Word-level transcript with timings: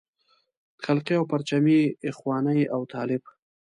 خلقي 0.83 1.13
او 1.19 1.23
پرچمي 1.31 1.79
اخواني 2.09 2.59
او 2.75 2.81
طالب. 2.93 3.21